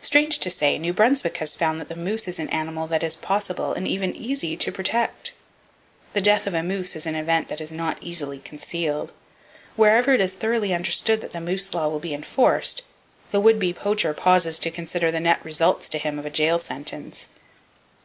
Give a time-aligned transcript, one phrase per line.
[0.00, 3.06] Strange to say, New Brunswick has found that the moose is an animal that it
[3.06, 5.34] is possible, and even easy, to protect.
[6.14, 9.12] The death of a moose is an event that is not easily concealed!
[9.76, 12.82] Wherever it is thoroughly understood that the moose law will be enforced,
[13.30, 16.58] the would be poacher pauses to consider the net results to him of a jail
[16.58, 17.28] sentence.